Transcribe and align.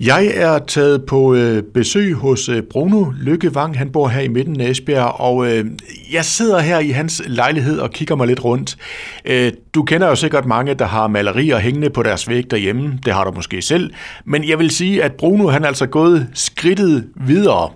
Jeg 0.00 0.26
er 0.26 0.58
taget 0.58 1.04
på 1.04 1.34
øh, 1.34 1.62
besøg 1.62 2.14
hos 2.14 2.48
øh, 2.48 2.62
Bruno 2.62 3.04
Lykkevang. 3.20 3.78
Han 3.78 3.90
bor 3.90 4.08
her 4.08 4.20
i 4.20 4.28
midten 4.28 4.60
af 4.60 4.70
Esbjerg, 4.70 5.20
og 5.20 5.46
øh, 5.46 5.64
jeg 6.12 6.24
sidder 6.24 6.58
her 6.58 6.78
i 6.78 6.90
hans 6.90 7.22
lejlighed 7.26 7.78
og 7.78 7.90
kigger 7.90 8.16
mig 8.16 8.26
lidt 8.26 8.44
rundt. 8.44 8.76
Øh, 9.24 9.52
du 9.74 9.82
kender 9.82 10.08
jo 10.08 10.14
sikkert 10.14 10.46
mange, 10.46 10.74
der 10.74 10.84
har 10.84 11.06
malerier 11.06 11.58
hængende 11.58 11.90
på 11.90 12.02
deres 12.02 12.28
væg 12.28 12.50
derhjemme. 12.50 12.98
Det 13.04 13.12
har 13.12 13.24
du 13.24 13.30
måske 13.30 13.62
selv. 13.62 13.90
Men 14.24 14.48
jeg 14.48 14.58
vil 14.58 14.70
sige, 14.70 15.02
at 15.02 15.12
Bruno 15.12 15.48
han 15.48 15.62
er 15.62 15.68
altså 15.68 15.86
gået 15.86 16.26
skridtet 16.34 17.06
videre. 17.16 17.70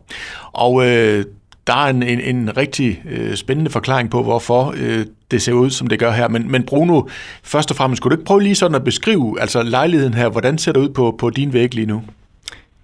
Og 0.52 0.87
øh, 0.87 1.25
der 1.66 1.72
er 1.72 1.90
en, 1.90 2.02
en, 2.02 2.20
en 2.20 2.56
rigtig 2.56 3.02
øh, 3.11 3.36
spændende 3.36 3.70
forklaring 3.70 4.11
på, 4.11 4.22
hvorfor 4.22 4.74
øh, 4.76 5.06
det 5.30 5.43
ser 5.43 5.52
ud, 5.52 5.70
som 5.70 5.86
det 5.86 5.98
gør 5.98 6.11
her. 6.11 6.29
Men, 6.29 6.50
men 6.50 6.66
Bruno, 6.66 7.02
først 7.43 7.70
og 7.70 7.76
fremmest, 7.76 8.00
skulle 8.00 8.16
du 8.16 8.20
ikke 8.20 8.26
prøve 8.26 8.43
lige 8.43 8.54
sådan 8.54 8.75
at 8.75 8.84
beskrive 8.84 9.40
altså 9.40 9.62
lejligheden 9.62 10.14
her? 10.14 10.29
Hvordan 10.29 10.58
ser 10.58 10.72
det 10.72 10.80
ud 10.80 10.88
på, 10.88 11.16
på 11.18 11.30
din 11.30 11.52
væg 11.52 11.75
lige 11.75 11.86
nu? 11.86 12.02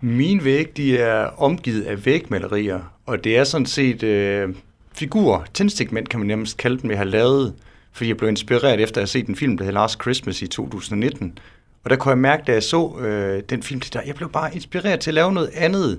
Min 0.00 0.44
væg, 0.44 0.76
de 0.76 0.98
er 0.98 1.42
omgivet 1.42 1.82
af 1.82 2.06
vægmalerier, 2.06 2.80
og 3.06 3.24
det 3.24 3.38
er 3.38 3.44
sådan 3.44 3.66
set 3.66 4.02
øh, 4.02 4.48
figurer, 4.92 5.40
tændstikmænd 5.54 6.06
kan 6.06 6.20
man 6.20 6.26
nærmest 6.26 6.56
kalde 6.56 6.82
dem, 6.82 6.90
jeg 6.90 6.98
har 6.98 7.04
lavet, 7.04 7.54
fordi 7.92 8.08
jeg 8.08 8.16
blev 8.16 8.30
inspireret 8.30 8.80
efter 8.80 9.00
at 9.00 9.02
have 9.02 9.06
set 9.06 9.26
en 9.26 9.36
film, 9.36 9.56
der 9.56 9.64
hedder 9.64 9.80
Last 9.80 10.00
Christmas 10.02 10.42
i 10.42 10.46
2019. 10.46 11.38
Og 11.84 11.90
der 11.90 11.96
kunne 11.96 12.10
jeg 12.10 12.18
mærke, 12.18 12.42
da 12.46 12.52
jeg 12.52 12.62
så 12.62 12.98
øh, 12.98 13.42
den 13.50 13.62
film, 13.62 13.80
der, 13.80 14.00
jeg 14.06 14.14
blev 14.14 14.30
bare 14.32 14.54
inspireret 14.54 15.00
til 15.00 15.10
at 15.10 15.14
lave 15.14 15.32
noget 15.32 15.50
andet 15.54 15.98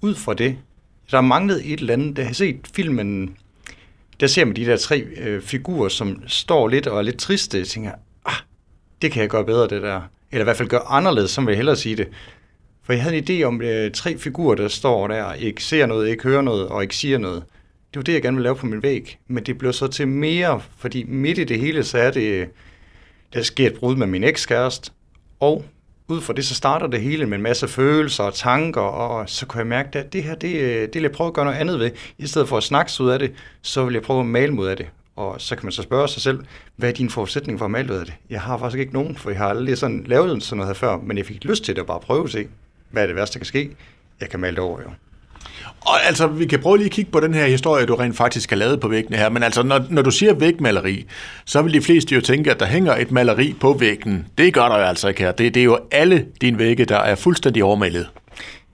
ud 0.00 0.14
fra 0.14 0.34
det. 0.34 0.56
Der 1.10 1.20
manglede 1.20 1.64
et 1.64 1.80
eller 1.80 1.92
andet. 1.92 2.16
Da 2.16 2.20
jeg 2.20 2.28
har 2.28 2.34
set 2.34 2.60
filmen, 2.74 3.36
der 4.20 4.26
ser 4.26 4.44
man 4.44 4.56
de 4.56 4.66
der 4.66 4.76
tre 4.76 5.00
øh, 5.00 5.42
figurer, 5.42 5.88
som 5.88 6.22
står 6.26 6.68
lidt 6.68 6.86
og 6.86 6.98
er 6.98 7.02
lidt 7.02 7.18
triste. 7.18 7.58
Jeg 7.58 7.66
tænker, 7.66 7.92
ah, 8.24 8.34
det 9.02 9.12
kan 9.12 9.22
jeg 9.22 9.30
gøre 9.30 9.44
bedre, 9.44 9.68
det 9.68 9.82
der. 9.82 10.00
Eller 10.32 10.42
i 10.42 10.44
hvert 10.44 10.56
fald 10.56 10.68
gøre 10.68 10.86
anderledes, 10.88 11.30
som 11.30 11.46
vil 11.46 11.52
jeg 11.52 11.56
hellere 11.56 11.76
sige 11.76 11.96
det. 11.96 12.08
For 12.82 12.92
jeg 12.92 13.02
havde 13.02 13.16
en 13.16 13.24
idé 13.24 13.44
om 13.44 13.62
øh, 13.62 13.92
tre 13.92 14.18
figurer, 14.18 14.54
der 14.54 14.68
står 14.68 15.08
der, 15.08 15.32
ikke 15.32 15.64
ser 15.64 15.86
noget, 15.86 16.08
ikke 16.08 16.22
hører 16.22 16.42
noget 16.42 16.68
og 16.68 16.82
ikke 16.82 16.96
siger 16.96 17.18
noget. 17.18 17.42
Det 17.90 17.96
var 17.96 18.02
det, 18.02 18.12
jeg 18.12 18.22
gerne 18.22 18.36
ville 18.36 18.44
lave 18.44 18.56
på 18.56 18.66
min 18.66 18.82
væg. 18.82 19.18
Men 19.28 19.44
det 19.44 19.58
blev 19.58 19.72
så 19.72 19.86
til 19.86 20.08
mere, 20.08 20.62
fordi 20.78 21.04
midt 21.04 21.38
i 21.38 21.44
det 21.44 21.60
hele, 21.60 21.84
så 21.84 21.98
er 21.98 22.10
det, 22.10 22.22
øh, 22.22 22.46
der 23.34 23.42
sker 23.42 23.66
et 23.66 23.74
brud 23.74 23.96
med 23.96 24.06
min 24.06 24.24
ekskæreste, 24.24 24.90
og 25.40 25.64
ud 26.08 26.20
fra 26.20 26.32
det, 26.32 26.44
så 26.44 26.54
starter 26.54 26.86
det 26.86 27.00
hele 27.00 27.26
med 27.26 27.36
en 27.36 27.42
masse 27.42 27.68
følelser 27.68 28.24
og 28.24 28.34
tanker, 28.34 28.80
og 28.80 29.30
så 29.30 29.46
kunne 29.46 29.58
jeg 29.58 29.66
mærke, 29.66 29.98
at 29.98 30.12
det 30.12 30.22
her, 30.22 30.34
det, 30.34 30.54
øh, 30.60 30.80
det 30.80 30.94
vil 30.94 31.02
jeg 31.02 31.12
prøve 31.12 31.28
at 31.28 31.34
gøre 31.34 31.44
noget 31.44 31.58
andet 31.58 31.78
ved. 31.78 31.90
I 32.18 32.26
stedet 32.26 32.48
for 32.48 32.56
at 32.56 32.62
snakke 32.62 32.92
ud 33.00 33.10
af 33.10 33.18
det, 33.18 33.32
så 33.62 33.84
vil 33.84 33.94
jeg 33.94 34.02
prøve 34.02 34.20
at 34.20 34.26
male 34.26 34.52
mod 34.52 34.68
af 34.68 34.76
det. 34.76 34.86
Og 35.16 35.40
så 35.40 35.56
kan 35.56 35.66
man 35.66 35.72
så 35.72 35.82
spørge 35.82 36.08
sig 36.08 36.22
selv, 36.22 36.44
hvad 36.76 36.88
er 36.88 36.92
din 36.92 37.10
forudsætning 37.10 37.58
for 37.58 37.64
at 37.64 37.70
male 37.70 37.92
ud 37.92 37.98
af 37.98 38.04
det? 38.04 38.14
Jeg 38.30 38.40
har 38.40 38.58
faktisk 38.58 38.80
ikke 38.80 38.92
nogen, 38.92 39.16
for 39.16 39.30
jeg 39.30 39.38
har 39.38 39.48
aldrig 39.48 39.78
sådan 39.78 40.04
lavet 40.06 40.42
sådan 40.42 40.56
noget 40.56 40.68
her 40.68 40.74
før, 40.74 40.96
men 40.96 41.18
jeg 41.18 41.26
fik 41.26 41.44
lyst 41.44 41.64
til 41.64 41.74
det 41.76 41.80
at 41.80 41.86
bare 41.86 42.00
prøve 42.00 42.24
at 42.24 42.30
se, 42.30 42.48
hvad 42.90 43.02
er 43.02 43.06
det 43.06 43.16
værste, 43.16 43.34
der 43.34 43.38
kan 43.38 43.46
ske? 43.46 43.76
Jeg 44.20 44.28
kan 44.28 44.40
male 44.40 44.56
det 44.56 44.64
over, 44.64 44.80
jo. 44.80 44.88
Og 45.80 46.06
altså, 46.06 46.26
vi 46.26 46.46
kan 46.46 46.60
prøve 46.60 46.76
lige 46.76 46.86
at 46.86 46.92
kigge 46.92 47.10
på 47.10 47.20
den 47.20 47.34
her 47.34 47.46
historie, 47.46 47.86
du 47.86 47.94
rent 47.94 48.16
faktisk 48.16 48.50
har 48.50 48.56
lavet 48.56 48.80
på 48.80 48.88
væggene 48.88 49.16
her. 49.16 49.28
Men 49.28 49.42
altså, 49.42 49.62
når, 49.62 49.86
når 49.90 50.02
du 50.02 50.10
siger 50.10 50.34
vægmaleri, 50.34 51.06
så 51.44 51.62
vil 51.62 51.72
de 51.72 51.80
fleste 51.80 52.14
jo 52.14 52.20
tænke, 52.20 52.50
at 52.50 52.60
der 52.60 52.66
hænger 52.66 52.96
et 52.96 53.10
maleri 53.10 53.54
på 53.60 53.72
væggen. 53.72 54.26
Det 54.38 54.54
gør 54.54 54.68
der 54.68 54.78
jo 54.78 54.84
altså 54.84 55.08
ikke 55.08 55.22
her. 55.22 55.32
Det, 55.32 55.54
det 55.54 55.60
er 55.60 55.64
jo 55.64 55.78
alle 55.90 56.26
dine 56.40 56.58
vægge, 56.58 56.84
der 56.84 56.98
er 56.98 57.14
fuldstændig 57.14 57.64
overmalet. 57.64 58.08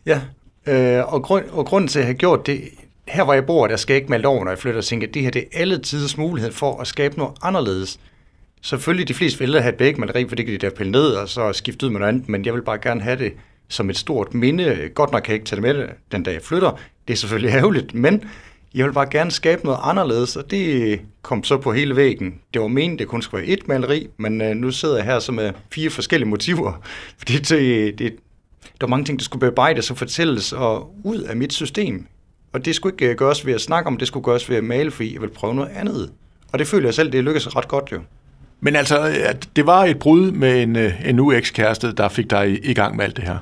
Ja, 0.07 0.21
øh, 0.67 1.13
og, 1.15 1.23
grund, 1.23 1.45
og 1.53 1.67
grunden 1.67 1.89
til, 1.89 1.99
at 1.99 2.03
jeg 2.03 2.09
har 2.09 2.15
gjort 2.15 2.47
det, 2.47 2.61
her 3.09 3.25
hvor 3.25 3.35
jeg 3.35 3.47
bor, 3.47 3.67
der 3.67 3.77
skal 3.77 3.95
jeg 3.95 4.01
ikke 4.01 4.11
male 4.11 4.29
over, 4.29 4.45
når 4.45 4.51
jeg 4.51 4.59
flytter, 4.59 4.79
og 4.79 4.85
tænke, 4.85 5.07
at 5.07 5.15
det 5.15 5.23
her 5.23 5.31
det 5.31 5.43
er 5.43 5.61
alle 5.61 5.79
tiders 5.79 6.17
mulighed 6.17 6.53
for 6.53 6.81
at 6.81 6.87
skabe 6.87 7.19
noget 7.19 7.33
anderledes. 7.43 8.01
Selvfølgelig 8.63 9.09
de 9.09 9.15
fleste 9.15 9.39
vil 9.39 9.61
have 9.61 9.75
et 9.75 9.81
vægmaleri, 9.81 10.29
for 10.29 10.37
det 10.37 10.47
kan 10.47 10.53
de 10.53 10.59
da 10.59 10.71
pille 10.71 10.93
ned 10.93 11.07
og 11.07 11.29
så 11.29 11.53
skifte 11.53 11.87
ud 11.87 11.91
med 11.91 12.01
noget 12.01 12.13
andet, 12.13 12.29
men 12.29 12.45
jeg 12.45 12.55
vil 12.55 12.63
bare 12.63 12.79
gerne 12.79 13.01
have 13.01 13.19
det 13.19 13.33
som 13.71 13.91
et 13.91 13.97
stort 13.97 14.35
minde. 14.35 14.91
Godt 14.95 15.13
nok 15.13 15.23
kan 15.23 15.33
jeg 15.33 15.35
ikke 15.35 15.47
tage 15.47 15.63
det 15.63 15.77
med 15.77 15.89
den 16.13 16.23
dag 16.23 16.33
jeg 16.33 16.43
flytter. 16.43 16.79
Det 17.09 17.15
er 17.15 17.19
selvfølgelig 17.19 17.55
ærgerligt, 17.59 17.95
men 17.95 18.25
jeg 18.75 18.87
vil 18.87 18.93
bare 18.93 19.07
gerne 19.11 19.31
skabe 19.31 19.65
noget 19.65 19.79
anderledes, 19.83 20.37
og 20.37 20.51
det 20.51 21.01
kom 21.23 21.45
så 21.45 21.57
på 21.57 21.73
hele 21.73 21.97
væggen. 21.97 22.35
Det 22.55 22.63
var 22.63 22.69
meningen, 22.69 22.99
det 22.99 23.09
kun 23.09 23.23
skulle 23.23 23.43
være 23.43 23.53
et 23.53 23.69
maleri, 23.69 24.09
men 24.17 24.41
øh, 24.41 24.57
nu 24.57 24.71
sidder 24.71 24.97
jeg 24.97 25.05
her 25.05 25.19
så 25.19 25.33
med 25.33 25.53
fire 25.73 25.91
forskellige 25.91 26.29
motiver. 26.29 26.73
Fordi 27.19 27.39
det, 27.39 27.99
det, 27.99 28.17
der 28.63 28.87
var 28.87 28.89
mange 28.89 29.05
ting, 29.05 29.19
der 29.19 29.25
skulle 29.25 29.41
bearbejdes 29.41 29.91
og 29.91 29.99
fortælles 29.99 30.53
og 30.53 30.95
ud 31.05 31.19
af 31.19 31.37
mit 31.37 31.53
system. 31.53 32.07
Og 32.53 32.65
det 32.65 32.75
skulle 32.75 32.95
ikke 32.95 33.11
øh, 33.11 33.17
gøres 33.17 33.47
ved 33.47 33.55
at 33.55 33.61
snakke 33.61 33.89
om, 33.89 33.97
det 33.97 34.09
skulle 34.09 34.25
gøres 34.25 34.51
ved 34.51 34.57
at 34.57 34.65
male, 34.65 34.91
fordi 34.91 35.15
jeg 35.15 35.23
vil 35.23 35.31
prøve 35.31 35.55
noget 35.55 35.71
andet. 35.71 36.11
Og 36.53 36.59
det 36.59 36.67
føler 36.67 36.87
jeg 36.87 36.95
selv, 36.95 37.13
det 37.13 37.25
lykkedes 37.25 37.57
ret 37.57 37.69
godt 37.69 37.93
jo. 37.93 38.01
Men 38.61 38.77
altså, 38.77 39.09
øh, 39.09 39.35
det 39.57 39.67
var 39.67 39.85
et 39.85 39.99
brud 39.99 40.31
med 40.31 40.63
en, 40.63 40.77
en 41.05 41.19
UX-kæreste, 41.19 41.93
der 41.93 42.09
fik 42.09 42.31
dig 42.31 42.61
i 42.65 42.75
gang 42.75 42.97
med 42.97 43.05
alt 43.05 43.17
det 43.17 43.25
her. 43.25 43.39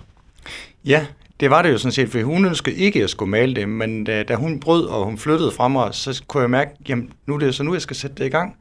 Ja, 0.88 1.06
det 1.41 1.50
var 1.50 1.62
det 1.62 1.72
jo 1.72 1.78
sådan 1.78 1.93
set, 1.93 2.09
for 2.09 2.22
hun 2.22 2.44
ønskede 2.44 2.76
ikke 2.76 3.04
at 3.04 3.10
skulle 3.10 3.31
male 3.31 3.54
det, 3.54 3.69
men 3.69 4.04
da, 4.04 4.22
da 4.22 4.34
hun 4.34 4.60
brød, 4.60 4.84
og 4.84 5.04
hun 5.04 5.19
flyttede 5.19 5.53
fra 5.53 5.69
mig, 5.69 5.94
så 5.94 6.22
kunne 6.26 6.41
jeg 6.41 6.50
mærke, 6.50 6.71
jamen 6.88 7.12
nu 7.26 7.34
er 7.34 7.38
det 7.38 7.54
så 7.54 7.62
nu, 7.62 7.72
jeg 7.72 7.82
skal 7.82 7.97
sætte 7.97 8.16
det 8.16 8.26
i 8.26 8.28
gang. 8.28 8.56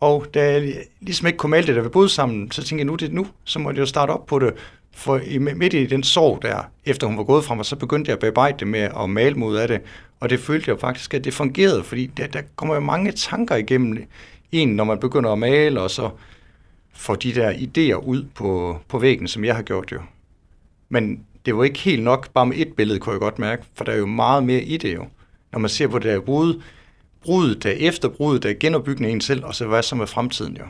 Og 0.00 0.26
da 0.34 0.52
jeg 0.52 0.74
ligesom 1.00 1.26
ikke 1.26 1.36
kunne 1.36 1.50
male 1.50 1.66
det, 1.66 1.76
da 1.76 1.80
vi 1.80 1.88
boede 1.88 2.08
sammen, 2.08 2.50
så 2.50 2.62
tænkte 2.62 2.76
jeg, 2.76 2.84
nu 2.84 2.92
er 2.92 2.96
det 2.96 3.12
nu, 3.12 3.26
så 3.44 3.58
må 3.58 3.70
jeg 3.70 3.78
jo 3.78 3.86
starte 3.86 4.10
op 4.10 4.26
på 4.26 4.38
det. 4.38 4.54
For 4.92 5.18
i, 5.18 5.38
midt 5.38 5.74
i 5.74 5.86
den 5.86 6.02
sorg 6.02 6.42
der, 6.42 6.70
efter 6.84 7.06
hun 7.06 7.16
var 7.16 7.24
gået 7.24 7.44
fra 7.44 7.54
mig, 7.54 7.64
så 7.64 7.76
begyndte 7.76 8.08
jeg 8.08 8.14
at 8.14 8.20
bearbejde 8.20 8.58
det 8.58 8.66
med 8.66 8.88
at 9.02 9.10
male 9.10 9.34
mod 9.34 9.56
af 9.56 9.68
det. 9.68 9.80
Og 10.20 10.30
det 10.30 10.40
følte 10.40 10.70
jeg 10.70 10.80
faktisk, 10.80 11.14
at 11.14 11.24
det 11.24 11.34
fungerede, 11.34 11.84
fordi 11.84 12.06
der, 12.06 12.26
der 12.26 12.40
kommer 12.56 12.74
jo 12.74 12.80
mange 12.80 13.12
tanker 13.12 13.56
igennem 13.56 14.06
en, 14.52 14.68
når 14.68 14.84
man 14.84 15.00
begynder 15.00 15.32
at 15.32 15.38
male, 15.38 15.80
og 15.80 15.90
så 15.90 16.10
får 16.92 17.14
de 17.14 17.34
der 17.34 17.52
idéer 17.52 18.06
ud 18.06 18.24
på, 18.34 18.78
på 18.88 18.98
væggen, 18.98 19.28
som 19.28 19.44
jeg 19.44 19.54
har 19.54 19.62
gjort 19.62 19.92
jo. 19.92 20.00
Men 20.88 21.24
det 21.46 21.56
var 21.56 21.64
ikke 21.64 21.78
helt 21.78 22.02
nok 22.02 22.30
bare 22.30 22.46
med 22.46 22.56
et 22.56 22.72
billede, 22.72 22.98
kunne 22.98 23.12
jeg 23.12 23.20
godt 23.20 23.38
mærke, 23.38 23.62
for 23.74 23.84
der 23.84 23.92
er 23.92 23.96
jo 23.96 24.06
meget 24.06 24.44
mere 24.44 24.62
i 24.62 24.76
det 24.76 24.94
jo. 24.94 25.06
Når 25.52 25.58
man 25.58 25.70
ser 25.70 25.86
på 25.86 25.98
det 25.98 26.06
der 26.06 26.20
brud, 26.20 26.62
brudet 27.24 27.62
der 27.62 27.70
efter 27.70 28.08
brudet, 28.08 28.42
der 28.42 28.54
genopbygning 28.60 29.10
af 29.10 29.14
en 29.14 29.20
selv, 29.20 29.44
og 29.44 29.54
så 29.54 29.66
hvad 29.66 29.82
som 29.82 30.00
er 30.00 30.06
fremtiden 30.06 30.56
jo. 30.56 30.64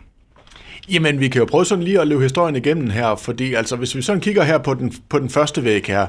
Jamen, 0.91 1.21
vi 1.21 1.29
kan 1.29 1.39
jo 1.39 1.45
prøve 1.45 1.65
sådan 1.65 1.85
lige 1.85 2.01
at 2.01 2.07
løbe 2.07 2.23
historien 2.23 2.57
igennem 2.57 2.91
her, 2.91 3.15
fordi 3.15 3.55
altså, 3.55 3.77
hvis 3.77 3.97
vi 3.97 4.03
sådan 4.03 4.21
kigger 4.21 4.43
her 4.43 4.59
på 4.59 4.75
den, 4.75 4.93
på 5.09 5.19
den 5.19 5.31
første 5.31 5.65
væg 5.65 5.85
her, 5.87 6.07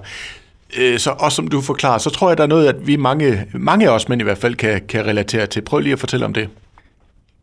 øh, 0.79 0.99
så, 0.99 1.11
og 1.11 1.31
som 1.31 1.47
du 1.47 1.61
forklarer, 1.61 1.97
så 1.97 2.09
tror 2.09 2.29
jeg, 2.29 2.37
der 2.37 2.43
er 2.43 2.47
noget, 2.47 2.67
at 2.67 2.87
vi 2.87 2.95
mange, 2.95 3.45
mange 3.53 3.89
af 3.89 3.91
os 3.91 4.09
mænd 4.09 4.21
i 4.21 4.23
hvert 4.23 4.37
fald 4.37 4.55
kan, 4.55 4.81
kan 4.87 5.05
relatere 5.05 5.47
til. 5.47 5.61
Prøv 5.61 5.79
lige 5.79 5.93
at 5.93 5.99
fortælle 5.99 6.25
om 6.25 6.33
det. 6.33 6.49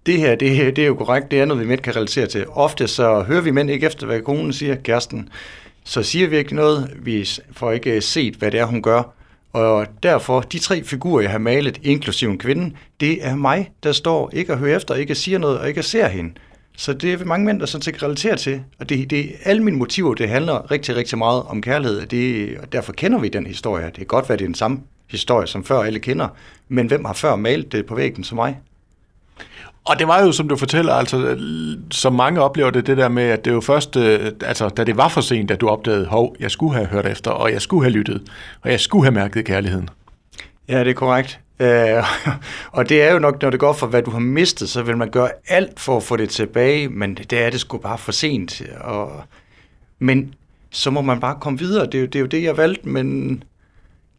Det 0.06 0.18
her, 0.18 0.34
det, 0.34 0.76
det 0.76 0.82
er 0.82 0.86
jo 0.86 0.94
korrekt, 0.94 1.30
det 1.30 1.40
er 1.40 1.44
noget, 1.44 1.62
vi 1.62 1.68
mænd 1.68 1.80
kan 1.80 1.96
relatere 1.96 2.26
til. 2.26 2.46
Ofte 2.48 2.88
så 2.88 3.22
hører 3.22 3.40
vi 3.40 3.50
mænd 3.50 3.70
ikke 3.70 3.86
efter, 3.86 4.06
hvad 4.06 4.20
konen 4.20 4.52
siger, 4.52 4.74
kæresten 4.74 5.28
så 5.84 6.02
siger 6.02 6.28
vi 6.28 6.36
ikke 6.36 6.54
noget, 6.54 6.96
vi 6.96 7.28
får 7.52 7.72
ikke 7.72 7.90
øh, 7.90 8.02
set, 8.02 8.34
hvad 8.34 8.50
det 8.50 8.60
er, 8.60 8.64
hun 8.64 8.82
gør. 8.82 9.14
Og 9.52 9.86
derfor, 10.02 10.40
de 10.40 10.58
tre 10.58 10.84
figurer, 10.84 11.20
jeg 11.22 11.30
har 11.30 11.38
malet, 11.38 11.80
inklusive 11.82 12.30
en 12.30 12.38
kvinde, 12.38 12.76
det 13.00 13.26
er 13.26 13.34
mig, 13.36 13.70
der 13.82 13.92
står 13.92 14.30
ikke 14.32 14.52
at 14.52 14.58
høre 14.58 14.76
efter, 14.76 14.94
ikke 14.94 15.10
at 15.10 15.16
sige 15.16 15.38
noget 15.38 15.58
og 15.58 15.68
ikke 15.68 15.78
at 15.78 15.84
se 15.84 16.08
hende. 16.08 16.32
Så 16.76 16.92
det 16.92 17.12
er 17.12 17.24
mange 17.24 17.46
mænd, 17.46 17.60
der 17.60 17.66
sådan 17.66 17.82
set 17.82 18.02
relaterer 18.02 18.36
til. 18.36 18.62
Og 18.78 18.88
det, 18.88 19.10
det, 19.10 19.32
alle 19.44 19.62
mine 19.62 19.76
motiver, 19.76 20.14
det 20.14 20.28
handler 20.28 20.70
rigtig, 20.70 20.96
rigtig 20.96 21.18
meget 21.18 21.42
om 21.42 21.62
kærlighed. 21.62 22.06
Det, 22.06 22.58
og 22.58 22.72
derfor 22.72 22.92
kender 22.92 23.18
vi 23.18 23.28
den 23.28 23.46
historie. 23.46 23.86
Det 23.86 23.94
kan 23.94 24.06
godt 24.06 24.28
være, 24.28 24.38
det 24.38 24.44
er 24.44 24.48
den 24.48 24.54
samme 24.54 24.80
historie, 25.10 25.46
som 25.46 25.64
før 25.64 25.78
alle 25.78 25.98
kender. 25.98 26.28
Men 26.68 26.86
hvem 26.86 27.04
har 27.04 27.12
før 27.12 27.36
malet 27.36 27.72
det 27.72 27.86
på 27.86 27.94
væggen 27.94 28.24
som 28.24 28.36
mig? 28.36 28.58
Og 29.84 29.98
det 29.98 30.08
var 30.08 30.22
jo, 30.22 30.32
som 30.32 30.48
du 30.48 30.56
fortæller, 30.56 30.94
altså, 30.94 31.38
som 31.90 32.12
mange 32.12 32.40
oplever 32.40 32.70
det, 32.70 32.86
det 32.86 32.96
der 32.96 33.08
med, 33.08 33.22
at 33.22 33.44
det 33.44 33.50
jo 33.50 33.60
først, 33.60 33.96
øh, 33.96 34.32
altså, 34.44 34.68
da 34.68 34.84
det 34.84 34.96
var 34.96 35.08
for 35.08 35.20
sent, 35.20 35.50
at 35.50 35.60
du 35.60 35.68
opdagede, 35.68 36.06
hov, 36.06 36.36
jeg 36.40 36.50
skulle 36.50 36.74
have 36.74 36.86
hørt 36.86 37.06
efter, 37.06 37.30
og 37.30 37.52
jeg 37.52 37.62
skulle 37.62 37.84
have 37.84 37.92
lyttet, 37.92 38.22
og 38.62 38.70
jeg 38.70 38.80
skulle 38.80 39.04
have 39.04 39.14
mærket 39.14 39.44
kærligheden. 39.44 39.88
Ja, 40.68 40.80
det 40.80 40.90
er 40.90 40.94
korrekt. 40.94 41.40
Øh, 41.60 42.04
og 42.78 42.88
det 42.88 43.02
er 43.02 43.12
jo 43.12 43.18
nok, 43.18 43.42
når 43.42 43.50
det 43.50 43.60
går 43.60 43.72
for, 43.72 43.86
hvad 43.86 44.02
du 44.02 44.10
har 44.10 44.18
mistet, 44.18 44.68
så 44.68 44.82
vil 44.82 44.96
man 44.96 45.10
gøre 45.10 45.30
alt 45.48 45.80
for 45.80 45.96
at 45.96 46.02
få 46.02 46.16
det 46.16 46.30
tilbage, 46.30 46.88
men 46.88 47.14
det 47.14 47.32
er 47.32 47.50
det 47.50 47.60
sgu 47.60 47.78
bare 47.78 47.98
for 47.98 48.12
sent. 48.12 48.62
Og, 48.80 49.22
men 49.98 50.34
så 50.70 50.90
må 50.90 51.00
man 51.00 51.20
bare 51.20 51.36
komme 51.40 51.58
videre. 51.58 51.86
Det 51.86 51.94
er, 51.94 52.00
jo, 52.00 52.06
det 52.06 52.14
er 52.14 52.20
jo 52.20 52.26
det, 52.26 52.42
jeg 52.42 52.56
valgte, 52.56 52.88
men 52.88 53.30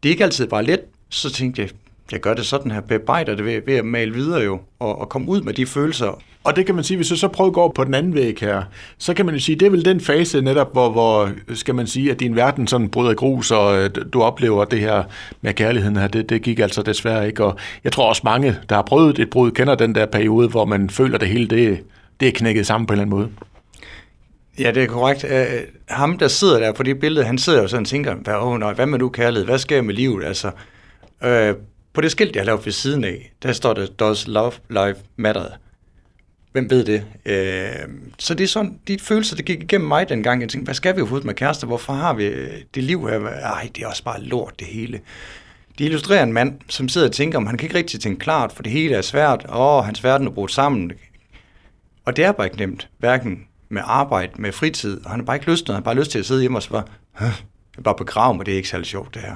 det 0.02 0.08
er 0.08 0.10
ikke 0.10 0.24
altid 0.24 0.46
bare 0.46 0.64
let. 0.64 0.80
Så 1.08 1.30
tænkte 1.30 1.62
jeg, 1.62 1.70
jeg 2.12 2.20
gør 2.20 2.34
det 2.34 2.46
sådan 2.46 2.70
her, 2.70 2.80
bearbejder 2.80 3.34
det 3.34 3.44
ved, 3.44 3.60
ved 3.66 3.74
at 3.74 3.84
male 3.84 4.14
videre 4.14 4.42
jo, 4.42 4.60
og, 4.78 5.00
og 5.00 5.08
komme 5.08 5.28
ud 5.28 5.40
med 5.40 5.54
de 5.54 5.66
følelser. 5.66 6.22
Og 6.44 6.56
det 6.56 6.66
kan 6.66 6.74
man 6.74 6.84
sige, 6.84 6.96
hvis 6.96 7.08
du 7.08 7.16
så 7.16 7.28
prøver 7.28 7.48
at 7.48 7.54
gå 7.54 7.68
på 7.68 7.84
den 7.84 7.94
anden 7.94 8.14
væg 8.14 8.38
her, 8.40 8.62
så 8.98 9.14
kan 9.14 9.26
man 9.26 9.34
jo 9.34 9.40
sige, 9.40 9.56
det 9.56 9.66
er 9.66 9.70
vel 9.70 9.84
den 9.84 10.00
fase 10.00 10.40
netop, 10.40 10.72
hvor, 10.72 10.90
hvor 10.90 11.30
skal 11.54 11.74
man 11.74 11.86
sige, 11.86 12.10
at 12.10 12.20
din 12.20 12.36
verden 12.36 12.66
sådan 12.66 12.88
bryder 12.88 13.14
grus, 13.14 13.50
og 13.50 13.78
øh, 13.78 13.90
du 14.12 14.22
oplever 14.22 14.64
det 14.64 14.80
her 14.80 15.02
med 15.40 15.54
kærligheden 15.54 15.96
her, 15.96 16.08
det, 16.08 16.28
det 16.28 16.42
gik 16.42 16.58
altså 16.58 16.82
desværre 16.82 17.26
ikke. 17.26 17.44
Og 17.44 17.56
jeg 17.84 17.92
tror 17.92 18.08
også 18.08 18.22
mange, 18.24 18.56
der 18.68 18.74
har 18.74 18.82
prøvet 18.82 19.18
et 19.18 19.30
brud, 19.30 19.50
kender 19.50 19.74
den 19.74 19.94
der 19.94 20.06
periode, 20.06 20.48
hvor 20.48 20.64
man 20.64 20.90
føler 20.90 21.18
det 21.18 21.28
hele, 21.28 21.46
det, 21.46 21.80
det 22.20 22.28
er 22.28 22.32
knækket 22.32 22.66
sammen 22.66 22.86
på 22.86 22.94
en 22.94 23.00
eller 23.00 23.02
anden 23.02 23.18
måde. 23.18 23.30
Ja, 24.58 24.70
det 24.70 24.82
er 24.82 24.86
korrekt. 24.86 25.24
Uh, 25.24 25.30
ham, 25.88 26.18
der 26.18 26.28
sidder 26.28 26.58
der 26.58 26.72
på 26.72 26.82
det 26.82 27.00
billede, 27.00 27.26
han 27.26 27.38
sidder 27.38 27.62
jo 27.62 27.68
sådan 27.68 27.82
og 27.82 27.88
tænker, 27.88 28.14
hvad, 28.14 28.34
oh, 28.34 28.58
nej, 28.58 28.72
hvad 28.72 28.86
med 28.86 28.98
nu 28.98 29.08
kærlighed? 29.08 29.44
Hvad 29.44 29.58
sker 29.58 29.82
med 29.82 29.94
livet? 29.94 30.24
Altså, 30.24 30.50
uh, 31.24 31.56
på 31.94 32.00
det 32.00 32.10
skilt, 32.10 32.36
jeg 32.36 32.40
har 32.40 32.46
lavet 32.46 32.64
ved 32.64 32.72
siden 32.72 33.04
af, 33.04 33.32
der 33.42 33.52
står 33.52 33.74
der, 33.74 33.86
does 33.86 34.26
love 34.26 34.52
life 34.70 35.00
matter? 35.16 35.46
Hvem 36.52 36.70
ved 36.70 36.84
det? 36.84 37.04
Øh, 37.26 37.88
så 38.18 38.34
det 38.34 38.44
er 38.44 38.48
sådan, 38.48 38.78
de 38.88 38.98
følelser, 38.98 39.36
der 39.36 39.42
gik 39.42 39.62
igennem 39.62 39.88
mig 39.88 40.08
dengang. 40.08 40.40
Jeg 40.40 40.48
tænkte, 40.48 40.64
hvad 40.64 40.74
skal 40.74 40.96
vi 40.96 41.00
overhovedet 41.00 41.26
med 41.26 41.34
kærester? 41.34 41.66
Hvorfor 41.66 41.92
har 41.92 42.14
vi 42.14 42.24
øh, 42.24 42.62
det 42.74 42.82
liv 42.82 43.08
her? 43.08 43.20
Ej, 43.28 43.70
det 43.74 43.82
er 43.82 43.88
også 43.88 44.04
bare 44.04 44.22
lort, 44.22 44.54
det 44.58 44.66
hele. 44.66 45.00
De 45.78 45.84
illustrerer 45.84 46.22
en 46.22 46.32
mand, 46.32 46.60
som 46.68 46.88
sidder 46.88 47.06
og 47.06 47.12
tænker, 47.12 47.38
om 47.38 47.46
han 47.46 47.58
kan 47.58 47.66
ikke 47.66 47.78
rigtig 47.78 48.00
tænke 48.00 48.18
klart, 48.18 48.52
for 48.52 48.62
det 48.62 48.72
hele 48.72 48.94
er 48.94 49.02
svært. 49.02 49.46
Åh, 49.54 49.84
hans 49.84 50.04
verden 50.04 50.26
er 50.26 50.30
brudt 50.30 50.52
sammen. 50.52 50.92
Og 52.04 52.16
det 52.16 52.24
er 52.24 52.32
bare 52.32 52.46
ikke 52.46 52.58
nemt, 52.58 52.88
hverken 52.98 53.46
med 53.68 53.82
arbejde, 53.84 54.32
med 54.42 54.52
fritid, 54.52 55.04
og 55.04 55.10
han 55.10 55.20
har 55.20 55.24
bare 55.24 55.36
ikke 55.36 55.50
lyst 55.50 55.64
til 55.64 55.74
Han 55.74 55.82
har 55.82 55.84
bare 55.84 55.94
lyst 55.94 56.10
til 56.10 56.18
at 56.18 56.26
sidde 56.26 56.40
hjemme 56.40 56.58
og 56.58 56.62
så 56.62 56.70
bare, 56.70 56.84
bare 57.84 57.94
begrave 57.94 58.34
mig, 58.34 58.46
det 58.46 58.52
er 58.52 58.56
ikke 58.56 58.68
særlig 58.68 58.86
sjovt, 58.86 59.14
det 59.14 59.22
her. 59.22 59.34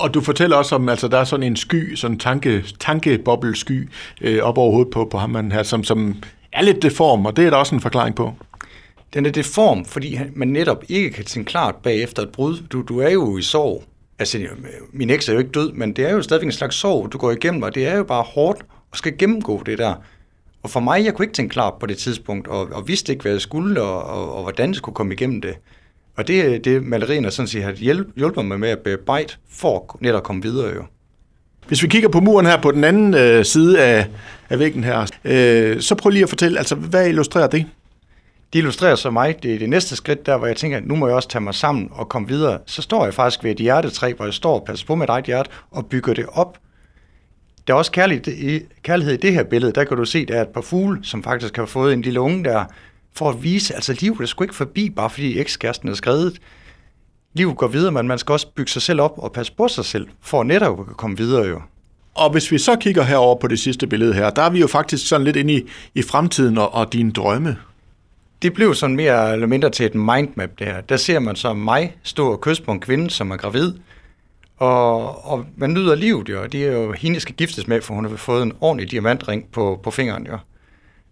Og 0.00 0.14
du 0.14 0.20
fortæller 0.20 0.56
også 0.56 0.74
om, 0.74 0.88
altså 0.88 1.08
der 1.08 1.18
er 1.18 1.24
sådan 1.24 1.46
en 1.46 1.56
sky, 1.56 1.94
sådan 1.94 2.14
en 2.14 2.18
tanke, 2.18 2.64
tankebobbelsky 2.78 3.88
øh, 4.20 4.42
op 4.42 4.58
over 4.58 4.70
hovedet 4.72 4.92
på, 4.92 5.08
på 5.10 5.18
ham 5.18 5.50
her, 5.50 5.62
som, 5.62 5.84
som 5.84 6.16
er 6.52 6.62
lidt 6.62 6.82
deform, 6.82 7.26
og 7.26 7.36
det 7.36 7.46
er 7.46 7.50
der 7.50 7.56
også 7.56 7.74
en 7.74 7.80
forklaring 7.80 8.14
på. 8.14 8.34
Den 9.14 9.26
er 9.26 9.30
deform, 9.30 9.84
fordi 9.84 10.18
man 10.34 10.48
netop 10.48 10.84
ikke 10.88 11.10
kan 11.10 11.24
tænke 11.24 11.48
klart 11.48 11.74
bagefter 11.76 12.22
et 12.22 12.28
brud. 12.28 12.58
Du, 12.72 12.82
du 12.82 12.98
er 12.98 13.10
jo 13.10 13.38
i 13.38 13.42
sorg. 13.42 13.84
Altså, 14.18 14.46
min 14.92 15.10
eks 15.10 15.28
er 15.28 15.32
jo 15.32 15.38
ikke 15.38 15.50
død, 15.50 15.72
men 15.72 15.92
det 15.92 16.08
er 16.08 16.12
jo 16.12 16.22
stadigvæk 16.22 16.46
en 16.46 16.52
slags 16.52 16.76
sorg, 16.76 17.12
du 17.12 17.18
går 17.18 17.30
igennem, 17.30 17.62
og 17.62 17.74
det 17.74 17.86
er 17.86 17.96
jo 17.96 18.04
bare 18.04 18.22
hårdt 18.22 18.58
at 18.92 18.98
skal 18.98 19.18
gennemgå 19.18 19.62
det 19.66 19.78
der. 19.78 19.94
Og 20.62 20.70
for 20.70 20.80
mig, 20.80 21.04
jeg 21.04 21.14
kunne 21.14 21.24
ikke 21.24 21.34
tænke 21.34 21.52
klart 21.52 21.74
på 21.80 21.86
det 21.86 21.98
tidspunkt, 21.98 22.48
og, 22.48 22.68
og 22.72 22.88
vidste 22.88 23.12
ikke, 23.12 23.22
hvad 23.22 23.32
jeg 23.32 23.40
skulle, 23.40 23.82
og, 23.82 24.02
og, 24.02 24.34
og 24.34 24.42
hvordan 24.42 24.68
jeg 24.68 24.76
skulle 24.76 24.94
komme 24.94 25.14
igennem 25.14 25.40
det. 25.40 25.54
Og 26.16 26.28
det 26.28 26.64
det 26.64 26.82
malerien 26.82 27.30
sådan 27.30 27.48
set 27.48 27.62
har 27.62 27.72
hjulpet 28.16 28.44
mig 28.44 28.60
med 28.60 28.68
at 28.68 28.78
bearbejde 28.78 29.34
for 29.50 29.98
netop 30.00 30.16
at 30.16 30.22
komme 30.22 30.42
videre 30.42 30.74
jo. 30.74 30.84
Hvis 31.68 31.82
vi 31.82 31.88
kigger 31.88 32.08
på 32.08 32.20
muren 32.20 32.46
her 32.46 32.62
på 32.62 32.70
den 32.70 32.84
anden 32.84 33.14
øh, 33.14 33.44
side 33.44 33.82
af, 33.84 34.06
af 34.50 34.58
væggen 34.58 34.84
her, 34.84 35.06
øh, 35.24 35.80
så 35.80 35.94
prøv 35.94 36.10
lige 36.10 36.22
at 36.22 36.28
fortælle, 36.28 36.58
altså 36.58 36.74
hvad 36.74 37.08
illustrerer 37.08 37.46
det? 37.46 37.66
Det 38.52 38.58
illustrerer 38.58 38.94
så 38.94 39.10
mig, 39.10 39.42
det 39.42 39.54
er 39.54 39.58
det 39.58 39.68
næste 39.68 39.96
skridt 39.96 40.26
der, 40.26 40.36
hvor 40.36 40.46
jeg 40.46 40.56
tænker, 40.56 40.80
nu 40.80 40.96
må 40.96 41.06
jeg 41.06 41.16
også 41.16 41.28
tage 41.28 41.42
mig 41.42 41.54
sammen 41.54 41.88
og 41.92 42.08
komme 42.08 42.28
videre. 42.28 42.58
Så 42.66 42.82
står 42.82 43.04
jeg 43.04 43.14
faktisk 43.14 43.44
ved 43.44 43.50
et 43.50 43.56
hjertetræ, 43.56 44.12
hvor 44.12 44.24
jeg 44.24 44.34
står 44.34 44.60
og 44.60 44.64
passer 44.66 44.86
på 44.86 44.94
mit 44.94 45.08
eget 45.08 45.24
hjerte 45.24 45.50
og 45.70 45.86
bygger 45.86 46.14
det 46.14 46.26
op. 46.32 46.58
Der 47.66 47.74
er 47.74 47.78
også 47.78 47.92
kærlighed, 47.92 48.60
kærlighed 48.82 49.14
i 49.14 49.16
det 49.16 49.32
her 49.32 49.42
billede. 49.44 49.72
Der 49.72 49.84
kan 49.84 49.96
du 49.96 50.04
se, 50.04 50.26
der 50.26 50.36
er 50.36 50.42
et 50.42 50.48
par 50.48 50.60
fugle, 50.60 50.98
som 51.02 51.22
faktisk 51.22 51.56
har 51.56 51.66
fået 51.66 51.92
en 51.92 52.02
lille 52.02 52.20
unge 52.20 52.44
der, 52.44 52.64
for 53.14 53.30
at 53.30 53.42
vise, 53.42 53.74
altså 53.74 53.96
livet 54.00 54.20
er 54.20 54.26
sgu 54.26 54.44
ikke 54.44 54.54
forbi, 54.54 54.90
bare 54.90 55.10
fordi 55.10 55.38
ekskæresten 55.38 55.88
er 55.88 55.94
skrevet. 55.94 56.38
Livet 57.34 57.56
går 57.56 57.66
videre, 57.66 57.92
men 57.92 58.08
man 58.08 58.18
skal 58.18 58.32
også 58.32 58.46
bygge 58.54 58.70
sig 58.70 58.82
selv 58.82 59.00
op 59.00 59.14
og 59.16 59.32
passe 59.32 59.52
på 59.56 59.68
sig 59.68 59.84
selv, 59.84 60.08
for 60.20 60.42
netop 60.42 60.90
at 60.90 60.96
komme 60.96 61.16
videre 61.16 61.46
jo. 61.46 61.60
Og 62.14 62.30
hvis 62.30 62.52
vi 62.52 62.58
så 62.58 62.76
kigger 62.76 63.02
herover 63.02 63.36
på 63.40 63.46
det 63.46 63.58
sidste 63.58 63.86
billede 63.86 64.14
her, 64.14 64.30
der 64.30 64.42
er 64.42 64.50
vi 64.50 64.60
jo 64.60 64.66
faktisk 64.66 65.08
sådan 65.08 65.24
lidt 65.24 65.36
inde 65.36 65.54
i, 65.54 65.62
i 65.94 66.02
fremtiden 66.02 66.58
og, 66.58 66.74
og 66.74 66.92
dine 66.92 67.12
drømme. 67.12 67.56
Det 68.42 68.54
blev 68.54 68.74
sådan 68.74 68.96
mere 68.96 69.32
eller 69.32 69.46
mindre 69.46 69.70
til 69.70 69.86
et 69.86 69.94
mindmap 69.94 70.50
det 70.58 70.66
her. 70.66 70.80
Der 70.80 70.96
ser 70.96 71.18
man 71.18 71.36
så 71.36 71.54
mig 71.54 71.96
stå 72.02 72.32
og 72.32 72.40
kysse 72.40 72.62
på 72.62 72.72
en 72.72 72.80
kvinde, 72.80 73.10
som 73.10 73.30
er 73.30 73.36
gravid, 73.36 73.72
og, 74.60 75.24
og 75.24 75.46
man 75.56 75.70
nyder 75.70 75.94
livet 75.94 76.28
jo, 76.28 76.46
det 76.46 76.66
er 76.66 76.72
jo 76.72 76.92
hende, 76.92 77.20
skal 77.20 77.34
giftes 77.34 77.68
med, 77.68 77.80
for 77.80 77.94
hun 77.94 78.04
har 78.04 78.16
fået 78.16 78.42
en 78.42 78.52
ordentlig 78.60 78.90
diamantring 78.90 79.44
på, 79.52 79.80
på 79.82 79.90
fingeren 79.90 80.26
jo. 80.26 80.38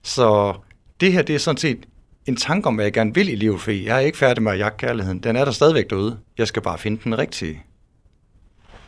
Så 0.02 0.54
det 1.00 1.12
her, 1.12 1.22
det 1.22 1.34
er 1.34 1.38
sådan 1.38 1.58
set 1.58 1.78
en 2.26 2.36
tanke 2.36 2.66
om, 2.66 2.74
hvad 2.74 2.84
jeg 2.84 2.92
gerne 2.92 3.14
vil 3.14 3.28
i 3.28 3.34
livet, 3.34 3.60
for 3.60 3.70
jeg 3.70 3.96
er 3.96 4.00
ikke 4.00 4.18
færdig 4.18 4.42
med 4.42 4.52
at 4.52 4.58
jagte 4.58 4.86
kærligheden. 4.86 5.18
Den 5.18 5.36
er 5.36 5.44
der 5.44 5.52
stadigvæk 5.52 5.90
derude. 5.90 6.18
Jeg 6.38 6.48
skal 6.48 6.62
bare 6.62 6.78
finde 6.78 7.00
den 7.04 7.18
rigtige. 7.18 7.62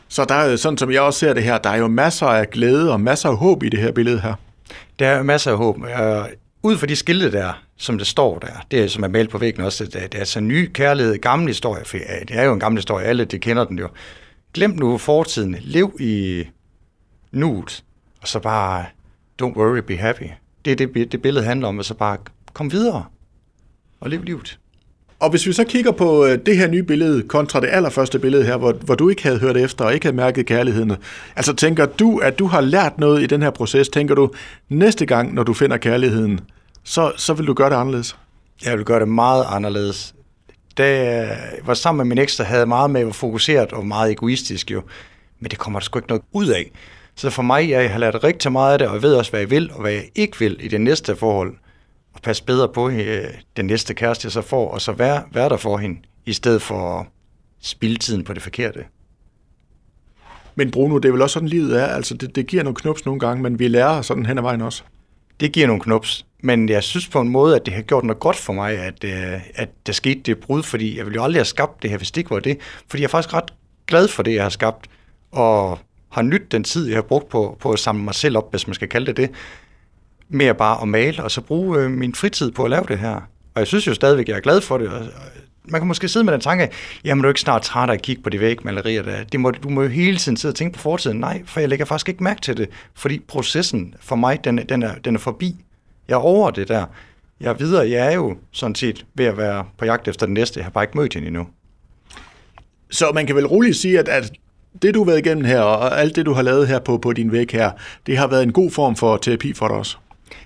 Så 0.07 0.25
der 0.25 0.35
er 0.35 0.55
sådan 0.55 0.77
som 0.77 0.91
jeg 0.91 1.01
også 1.01 1.19
ser 1.19 1.33
det 1.33 1.43
her, 1.43 1.57
der 1.57 1.69
er 1.69 1.77
jo 1.77 1.87
masser 1.87 2.27
af 2.27 2.49
glæde 2.49 2.91
og 2.91 3.01
masser 3.01 3.29
af 3.29 3.37
håb 3.37 3.63
i 3.63 3.69
det 3.69 3.79
her 3.79 3.91
billede 3.91 4.21
her. 4.21 4.33
Der 4.99 5.07
er 5.07 5.23
masser 5.23 5.51
af 5.51 5.57
håb. 5.57 5.77
Uh, 5.77 5.87
ud 6.63 6.77
fra 6.77 6.87
de 6.87 6.95
skilte 6.95 7.31
der, 7.31 7.63
som 7.77 7.97
det 7.97 8.07
står 8.07 8.39
der, 8.39 8.65
det 8.71 8.83
er 8.83 8.87
som 8.87 9.03
er 9.03 9.07
malet 9.07 9.29
på 9.29 9.37
væggen 9.37 9.63
også, 9.63 9.85
det 9.85 9.95
er, 9.95 10.07
det 10.07 10.15
er 10.15 10.19
altså 10.19 10.39
ny 10.39 10.71
kærlighed, 10.73 11.17
gammel 11.17 11.47
historie, 11.47 11.85
for 11.85 11.97
ja, 11.97 12.19
det 12.19 12.37
er 12.37 12.43
jo 12.43 12.53
en 12.53 12.59
gammel 12.59 12.77
historie, 12.77 13.05
alle 13.05 13.25
de 13.25 13.39
kender 13.39 13.65
den 13.65 13.79
jo. 13.79 13.89
Glem 14.53 14.71
nu 14.71 14.97
fortiden, 14.97 15.55
lev 15.61 15.97
i 15.99 16.43
nuet, 17.31 17.83
og 18.21 18.27
så 18.27 18.39
bare, 18.39 18.85
don't 19.41 19.57
worry, 19.57 19.81
be 19.87 19.97
happy. 19.97 20.27
Det 20.65 20.71
er 20.71 20.75
det, 20.75 21.11
det 21.11 21.21
billede 21.21 21.45
handler 21.45 21.67
om, 21.67 21.77
og 21.77 21.85
så 21.85 21.93
bare 21.93 22.17
kom 22.53 22.71
videre 22.71 23.05
og 23.99 24.09
lev 24.09 24.23
livet. 24.23 24.59
Og 25.19 25.29
hvis 25.29 25.47
vi 25.47 25.53
så 25.53 25.63
kigger 25.63 25.91
på 25.91 26.25
øh, 26.25 26.39
det 26.45 26.57
her 26.57 26.67
nye 26.67 26.83
billede 26.83 27.23
kontra 27.23 27.59
det 27.59 27.69
allerførste 27.71 28.19
billede 28.19 28.43
her, 28.43 28.57
hvor, 28.57 28.71
hvor 28.71 28.95
du 28.95 29.09
ikke 29.09 29.23
havde 29.23 29.39
hørt 29.39 29.57
efter 29.57 29.85
og 29.85 29.93
ikke 29.93 30.05
havde 30.05 30.15
mærket 30.15 30.45
kærligheden, 30.45 30.95
altså 31.35 31.53
tænker 31.53 31.85
du, 31.85 32.17
at 32.17 32.39
du 32.39 32.45
har 32.45 32.61
lært 32.61 32.97
noget 32.97 33.23
i 33.23 33.25
den 33.25 33.41
her 33.41 33.49
proces? 33.49 33.89
Tænker 33.89 34.15
du, 34.15 34.31
næste 34.69 35.05
gang, 35.05 35.33
når 35.33 35.43
du 35.43 35.53
finder 35.53 35.77
kærligheden, 35.77 36.39
så, 36.83 37.11
så 37.17 37.33
vil 37.33 37.47
du 37.47 37.53
gøre 37.53 37.69
det 37.69 37.75
anderledes? 37.75 38.17
Jeg 38.65 38.77
vil 38.77 38.85
gøre 38.85 38.99
det 38.99 39.07
meget 39.07 39.45
anderledes. 39.49 40.15
Da 40.77 41.13
jeg 41.13 41.37
var 41.65 41.73
sammen 41.73 42.07
med 42.07 42.15
min 42.15 42.23
ekstra, 42.23 42.43
havde 42.43 42.65
meget 42.65 42.91
med 42.91 43.07
at 43.07 43.15
fokuseret 43.15 43.73
og 43.73 43.85
meget 43.85 44.11
egoistisk 44.11 44.71
jo. 44.71 44.81
Men 45.39 45.51
det 45.51 45.59
kommer 45.59 45.79
der 45.79 45.83
sgu 45.83 45.99
ikke 45.99 46.09
noget 46.09 46.23
ud 46.31 46.47
af. 46.47 46.71
Så 47.15 47.29
for 47.29 47.41
mig, 47.41 47.69
jeg 47.69 47.91
har 47.91 47.99
lært 47.99 48.23
rigtig 48.23 48.51
meget 48.51 48.73
af 48.73 48.79
det, 48.79 48.87
og 48.87 48.93
jeg 48.93 49.01
ved 49.01 49.15
også, 49.15 49.31
hvad 49.31 49.39
jeg 49.39 49.49
vil 49.49 49.71
og 49.71 49.81
hvad 49.81 49.91
jeg 49.91 50.09
ikke 50.15 50.39
vil 50.39 50.57
i 50.59 50.67
det 50.67 50.81
næste 50.81 51.15
forhold 51.15 51.57
og 52.13 52.21
passe 52.21 52.43
bedre 52.43 52.69
på 52.69 52.89
øh, 52.89 53.27
den 53.57 53.65
næste 53.65 53.93
kæreste, 53.93 54.25
jeg 54.25 54.31
så 54.31 54.41
får, 54.41 54.71
og 54.71 54.81
så 54.81 54.91
være, 54.91 55.23
være 55.33 55.49
der 55.49 55.57
for 55.57 55.77
hende, 55.77 55.99
i 56.25 56.33
stedet 56.33 56.61
for 56.61 56.99
at 56.99 57.05
spilde 57.61 57.99
tiden 57.99 58.23
på 58.23 58.33
det 58.33 58.41
forkerte. 58.41 58.85
Men 60.55 60.71
Bruno, 60.71 60.97
det 60.97 61.07
er 61.09 61.11
vel 61.11 61.21
også 61.21 61.33
sådan, 61.33 61.47
livet 61.47 61.81
er. 61.81 61.85
Altså, 61.85 62.13
det, 62.13 62.35
det 62.35 62.47
giver 62.47 62.63
nogle 62.63 62.75
knups 62.75 63.05
nogle 63.05 63.19
gange, 63.19 63.43
men 63.43 63.59
vi 63.59 63.67
lærer 63.67 64.01
sådan 64.01 64.25
hen 64.25 64.37
ad 64.37 64.43
vejen 64.43 64.61
også. 64.61 64.83
Det 65.39 65.51
giver 65.51 65.67
nogle 65.67 65.81
knups, 65.81 66.25
men 66.43 66.69
jeg 66.69 66.83
synes 66.83 67.07
på 67.07 67.21
en 67.21 67.29
måde, 67.29 67.55
at 67.55 67.65
det 67.65 67.73
har 67.73 67.81
gjort 67.81 68.03
noget 68.03 68.19
godt 68.19 68.35
for 68.35 68.53
mig, 68.53 68.77
at, 68.77 69.03
øh, 69.03 69.41
at 69.55 69.69
der 69.85 69.93
skete 69.93 70.19
det 70.19 70.39
brud, 70.39 70.63
fordi 70.63 70.97
jeg 70.97 71.05
ville 71.05 71.15
jo 71.15 71.23
aldrig 71.23 71.39
have 71.39 71.45
skabt 71.45 71.81
det 71.81 71.89
her, 71.89 71.97
hvis 71.97 72.11
det 72.11 72.17
ikke 72.17 72.31
var 72.31 72.39
det. 72.39 72.57
Fordi 72.87 73.01
jeg 73.01 73.07
er 73.07 73.11
faktisk 73.11 73.33
ret 73.33 73.53
glad 73.87 74.07
for 74.07 74.23
det, 74.23 74.35
jeg 74.35 74.43
har 74.43 74.49
skabt, 74.49 74.87
og 75.31 75.79
har 76.11 76.21
nydt 76.21 76.51
den 76.51 76.63
tid, 76.63 76.87
jeg 76.87 76.97
har 76.97 77.01
brugt 77.01 77.29
på, 77.29 77.57
på 77.59 77.71
at 77.71 77.79
samle 77.79 78.03
mig 78.03 78.15
selv 78.15 78.37
op, 78.37 78.51
hvis 78.51 78.67
man 78.67 78.73
skal 78.73 78.89
kalde 78.89 79.05
det 79.05 79.17
det 79.17 79.29
mere 80.29 80.55
bare 80.55 80.81
at 80.81 80.87
male, 80.87 81.23
og 81.23 81.31
så 81.31 81.41
bruge 81.41 81.79
øh, 81.79 81.91
min 81.91 82.15
fritid 82.15 82.51
på 82.51 82.63
at 82.63 82.69
lave 82.69 82.85
det 82.87 82.99
her. 82.99 83.15
Og 83.53 83.59
jeg 83.59 83.67
synes 83.67 83.87
jo 83.87 83.93
stadigvæk, 83.93 84.29
jeg 84.29 84.35
er 84.35 84.41
glad 84.41 84.61
for 84.61 84.77
det. 84.77 84.87
Og, 84.87 85.05
man 85.65 85.81
kan 85.81 85.87
måske 85.87 86.07
sidde 86.07 86.23
med 86.23 86.33
den 86.33 86.41
tanke, 86.41 86.69
jamen 87.03 87.21
du 87.21 87.27
er 87.27 87.31
ikke 87.31 87.41
snart 87.41 87.61
træt 87.61 87.89
af 87.89 87.93
at 87.93 88.01
kigge 88.01 88.21
på 88.21 88.29
de 88.29 88.39
vægmalerier 88.39 89.03
der. 89.03 89.23
Det 89.23 89.39
må, 89.39 89.51
du 89.51 89.69
må 89.69 89.81
jo 89.81 89.87
hele 89.87 90.17
tiden 90.17 90.37
sidde 90.37 90.51
og 90.51 90.55
tænke 90.55 90.75
på 90.75 90.81
fortiden. 90.81 91.19
Nej, 91.19 91.41
for 91.45 91.59
jeg 91.59 91.69
lægger 91.69 91.85
faktisk 91.85 92.09
ikke 92.09 92.23
mærke 92.23 92.41
til 92.41 92.57
det, 92.57 92.69
fordi 92.93 93.19
processen 93.27 93.93
for 93.99 94.15
mig, 94.15 94.43
den, 94.43 94.57
den, 94.57 94.83
er, 94.83 94.95
den 94.95 95.15
er 95.15 95.19
forbi. 95.19 95.55
Jeg 96.07 96.13
er 96.13 96.19
over 96.19 96.51
det 96.51 96.67
der. 96.67 96.85
Jeg 97.39 97.49
er 97.49 97.53
videre. 97.53 97.89
Jeg 97.89 98.07
er 98.07 98.11
jo 98.11 98.37
sådan 98.51 98.75
set 98.75 99.05
ved 99.15 99.25
at 99.25 99.37
være 99.37 99.65
på 99.77 99.85
jagt 99.85 100.07
efter 100.07 100.25
den 100.25 100.33
næste. 100.33 100.57
Jeg 100.59 100.65
har 100.65 100.71
bare 100.71 100.83
ikke 100.83 100.97
mødt 100.97 101.13
hende 101.13 101.27
endnu. 101.27 101.47
Så 102.91 103.11
man 103.13 103.27
kan 103.27 103.35
vel 103.35 103.47
roligt 103.47 103.77
sige, 103.77 103.99
at, 103.99 104.07
at 104.07 104.31
det 104.81 104.93
du 104.93 104.99
har 104.99 105.05
været 105.05 105.25
igennem 105.25 105.45
her, 105.45 105.59
og 105.59 105.99
alt 105.99 106.15
det 106.15 106.25
du 106.25 106.33
har 106.33 106.41
lavet 106.41 106.67
her 106.67 106.79
på, 106.79 106.97
på 106.97 107.13
din 107.13 107.31
væg 107.31 107.47
her, 107.51 107.71
det 108.05 108.17
har 108.17 108.27
været 108.27 108.43
en 108.43 108.53
god 108.53 108.71
form 108.71 108.95
for 108.95 109.17
terapi 109.17 109.53
for 109.53 109.67
dig 109.67 109.77
også? 109.77 109.97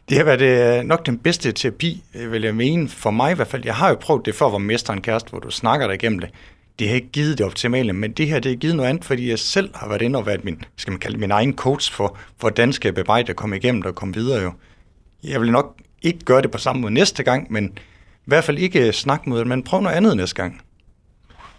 Det 0.10 0.18
har 0.18 0.24
været 0.24 0.42
øh, 0.80 0.84
nok 0.84 1.06
den 1.06 1.18
bedste 1.18 1.52
terapi, 1.52 2.04
øh, 2.16 2.32
vil 2.32 2.42
jeg 2.42 2.56
mene, 2.56 2.90
for 2.90 3.12
mig 3.12 3.32
i 3.32 3.36
hvert 3.36 3.48
fald. 3.48 3.66
Jeg 3.66 3.76
har 3.76 3.90
jo 3.90 3.96
prøvet 3.96 4.26
det 4.26 4.36
før, 4.36 4.50
hvor 4.50 4.58
mesteren 4.58 4.68
mester 4.68 4.94
en 4.94 5.02
kæreste, 5.02 5.30
hvor 5.30 5.40
du 5.40 5.50
snakker 5.50 5.88
dig 5.88 5.96
igennem 5.96 6.20
det. 6.20 6.30
Det 6.80 6.88
har 6.88 6.96
ikke 6.96 7.12
givet 7.12 7.38
det 7.38 7.46
optimale, 7.46 7.94
men 7.94 8.12
det 8.12 8.28
her 8.28 8.40
det 8.40 8.52
har 8.52 8.56
givet 8.56 8.76
noget 8.76 8.90
andet, 8.90 9.06
fordi 9.06 9.30
jeg 9.30 9.40
selv 9.40 9.70
har 9.76 9.88
været 9.88 10.02
inde 10.02 10.20
og 10.20 10.26
været 10.26 10.46
min, 10.46 10.62
skal 10.76 10.92
man 10.92 11.00
kalde 11.00 11.18
min 11.18 11.32
egen 11.32 11.56
coach 11.56 11.92
for, 11.92 12.18
hvordan 12.40 12.74
skal 12.74 12.88
jeg 12.88 12.96
bebrejde 12.96 13.30
at 13.30 13.36
komme 13.36 13.58
igennem 13.58 13.82
det 13.82 13.90
og 13.90 13.96
komme 13.96 14.14
videre 14.14 14.42
jo. 14.42 14.52
Jeg 15.24 15.42
vil 15.42 15.52
nok 15.52 15.78
ikke 16.02 16.20
gøre 16.20 16.42
det 16.42 16.52
på 16.52 16.58
samme 16.58 16.82
måde 16.82 16.94
næste 16.94 17.24
gang, 17.24 17.52
men 17.52 17.66
i 17.76 18.26
hvert 18.26 18.44
fald 18.44 18.58
ikke 18.58 18.88
øh, 18.88 18.94
snakke 18.94 19.30
mod 19.30 19.40
det, 19.40 19.48
men 19.48 19.64
prøv 19.64 19.82
noget 19.82 19.96
andet 19.96 20.18
næste 20.18 20.36
gang. 20.36 20.62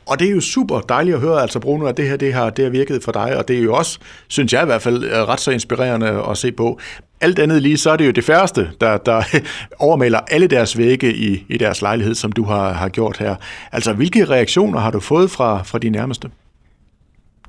Og 0.07 0.19
det 0.19 0.29
er 0.29 0.33
jo 0.33 0.41
super 0.41 0.81
dejligt 0.81 1.15
at 1.15 1.21
høre, 1.21 1.43
altså 1.43 1.61
Bruno, 1.61 1.87
at 1.87 1.97
det 1.97 2.09
her 2.09 2.17
det 2.17 2.35
har, 2.35 2.51
det 2.51 2.65
har 2.65 2.71
virket 2.71 3.03
for 3.03 3.13
dig, 3.13 3.37
og 3.37 3.49
det 3.49 3.59
er 3.59 3.63
jo 3.63 3.75
også, 3.75 3.99
synes 4.29 4.53
jeg 4.53 4.63
i 4.63 4.67
hvert 4.67 4.83
fald, 4.83 5.05
øh, 5.05 5.13
ret 5.13 5.41
så 5.41 5.51
inspirerende 5.51 6.25
at 6.31 6.39
se 6.39 6.53
på. 6.53 6.81
Alt 7.21 7.39
andet 7.39 7.63
lige, 7.63 7.79
så 7.79 7.91
er 7.91 7.97
det 7.97 8.07
jo 8.07 8.11
det 8.11 8.25
færreste, 8.25 8.71
der, 8.81 8.97
der 8.97 9.23
overmaler 9.79 10.19
alle 10.19 10.47
deres 10.47 10.79
vægge 10.79 11.15
i, 11.15 11.45
i 11.49 11.59
deres 11.59 11.83
lejlighed, 11.83 12.15
som 12.15 12.33
du 12.33 12.45
har, 12.45 12.73
har 12.73 12.89
gjort 12.89 13.19
her. 13.19 13.37
Altså, 13.73 13.93
hvilke 13.93 14.25
reaktioner 14.25 14.81
har 14.81 14.91
du 14.91 15.01
fået 15.01 15.31
fra, 15.31 15.63
fra 15.63 15.79
de 15.79 15.91
nærmeste? 15.91 16.31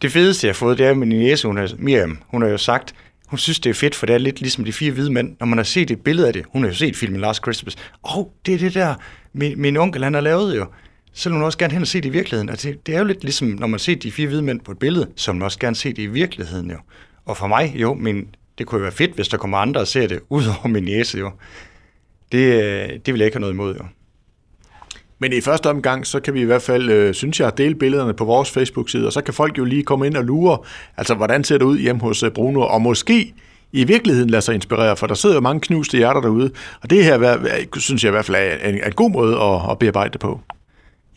Det 0.02 0.12
fedeste, 0.12 0.48
jeg 0.48 0.52
har 0.52 0.58
fået, 0.58 0.78
det 0.78 0.86
er 0.86 0.94
min 0.94 1.10
næse, 1.10 1.48
hun 1.48 1.58
har, 1.58 1.70
Miriam, 1.78 2.18
hun 2.28 2.42
har 2.42 2.50
jo 2.50 2.58
sagt, 2.58 2.96
hun 3.28 3.40
synes, 3.40 3.60
det 3.60 3.70
er 3.70 3.74
fedt, 3.74 3.96
for 3.96 4.06
det 4.06 4.14
er 4.14 4.18
lidt 4.18 4.42
ligesom 4.42 4.66
de 4.66 4.74
fire 4.74 4.92
hvide 4.92 5.14
mænd. 5.14 5.36
Når 5.40 5.48
man 5.48 5.58
har 5.58 5.64
set 5.64 5.92
et 5.92 6.02
billede 6.02 6.28
af 6.28 6.34
det, 6.34 6.46
hun 6.50 6.64
har 6.64 6.70
jo 6.70 6.76
set 6.76 6.96
filmen 6.96 7.22
Last 7.22 7.42
Christmas. 7.42 7.76
Åh, 8.04 8.18
oh, 8.18 8.26
det 8.46 8.54
er 8.54 8.58
det 8.58 8.74
der, 8.74 8.96
min, 9.34 9.62
min 9.62 9.78
onkel 9.78 10.04
han 10.04 10.14
har 10.14 10.22
lavet 10.22 10.58
jo 10.58 10.66
så 11.18 11.30
vil 11.30 11.44
også 11.44 11.58
gerne 11.58 11.74
hen 11.74 11.82
og 11.82 11.88
se 11.88 12.02
det 12.02 12.06
i 12.06 12.12
virkeligheden. 12.12 12.50
Altså, 12.50 12.74
det 12.86 12.96
er 12.96 13.00
jo 13.00 13.06
lidt 13.06 13.24
ligesom, 13.24 13.48
når 13.48 13.68
man 13.68 13.80
ser 13.80 13.96
de 13.96 14.12
fire 14.12 14.28
hvide 14.28 14.42
mænd 14.42 14.60
på 14.60 14.72
et 14.72 14.80
billede, 14.80 15.08
så 15.16 15.34
man 15.34 15.42
også 15.42 15.60
gerne 15.60 15.76
se 15.76 15.90
det 15.90 16.00
i 16.00 16.08
virkeligheden 16.08 16.72
jo. 16.72 16.78
Og 17.26 17.38
for 17.38 17.48
mig, 17.48 17.74
jo, 17.76 17.94
men 17.94 18.28
det 18.58 18.68
kunne 18.68 18.80
jo 18.80 18.82
være 18.82 18.92
fedt, 18.92 19.16
hvis 19.16 19.28
der 19.28 19.38
kommer 19.38 19.58
andre 19.58 19.82
og 19.82 19.88
ser 19.88 20.08
det, 20.08 20.20
ud 20.30 20.44
over 20.46 20.68
min 20.68 20.84
næse 20.84 21.18
jo. 21.18 21.32
Det, 22.32 22.64
øh, 22.64 22.90
det 23.06 23.14
vil 23.14 23.18
jeg 23.18 23.26
ikke 23.26 23.36
have 23.36 23.42
noget 23.42 23.54
imod 23.54 23.76
jo. 23.76 23.84
Men 25.20 25.34
i 25.34 25.42
første 25.42 25.70
omgang, 25.70 26.08
så 26.08 26.20
kan 26.20 26.34
vi 26.34 26.42
i 26.42 26.46
hvert 26.46 26.62
fald, 26.62 26.90
øh, 26.90 27.14
synes 27.14 27.40
jeg, 27.40 27.58
dele 27.58 27.76
billederne 27.76 28.14
på 28.14 28.26
vores 28.26 28.52
Facebook-side, 28.52 29.08
og 29.08 29.14
så 29.14 29.22
kan 29.22 29.34
folk 29.34 29.58
jo 29.58 29.66
lige 29.66 29.84
komme 29.84 30.08
ind 30.08 30.18
og 30.18 30.24
lure, 30.24 30.58
altså 30.98 31.16
hvordan 31.16 31.44
ser 31.44 31.58
det 31.58 31.66
ud 31.66 31.80
hjemme 31.80 32.02
hos 32.02 32.24
øh, 32.24 32.32
Bruno, 32.32 32.62
og 32.62 32.82
måske 32.82 33.34
i 33.72 33.84
virkeligheden 33.84 34.30
lader 34.30 34.42
sig 34.42 34.56
inspirere, 34.56 34.98
for 34.98 35.08
der 35.08 35.16
sidder 35.16 35.36
jo 35.36 35.42
mange 35.42 35.62
knuste 35.62 35.98
hjerter 35.98 36.22
derude, 36.22 36.52
og 36.82 36.90
det 36.90 37.04
her 37.04 37.38
synes 37.78 38.04
jeg 38.04 38.10
i 38.10 38.12
hvert 38.12 38.26
fald 38.26 38.38
er 38.38 38.70
en, 38.70 38.76
en 38.76 38.92
god 38.92 39.12
måde 39.12 39.42
at, 39.42 39.72
at 39.72 39.80
bearbejde 39.80 40.12
det 40.12 40.20
på. 40.20 40.42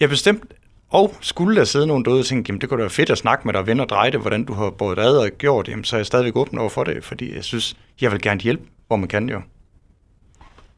Ja, 0.00 0.06
bestemt. 0.06 0.44
Og 0.90 1.14
skulle 1.20 1.56
der 1.56 1.64
sidde 1.64 1.86
nogen 1.86 2.04
derude 2.04 2.20
og 2.20 2.26
tænke, 2.26 2.48
jamen 2.48 2.60
det 2.60 2.68
kunne 2.68 2.78
da 2.78 2.82
være 2.82 2.90
fedt 2.90 3.10
at 3.10 3.18
snakke 3.18 3.42
med 3.44 3.54
dig 3.54 3.66
vende 3.66 3.82
og 3.82 3.88
dreje 3.88 4.10
det, 4.10 4.20
hvordan 4.20 4.44
du 4.44 4.52
har 4.52 4.70
båret 4.70 4.98
ad 4.98 5.16
og 5.16 5.30
gjort, 5.38 5.68
jamen 5.68 5.84
så 5.84 5.96
er 5.96 5.98
jeg 5.98 6.06
stadigvæk 6.06 6.36
åben 6.36 6.58
over 6.58 6.68
for 6.68 6.84
det, 6.84 7.04
fordi 7.04 7.34
jeg 7.34 7.44
synes, 7.44 7.76
jeg 8.00 8.12
vil 8.12 8.20
gerne 8.20 8.40
hjælpe, 8.40 8.62
hvor 8.86 8.96
man 8.96 9.08
kan 9.08 9.28
jo. 9.28 9.40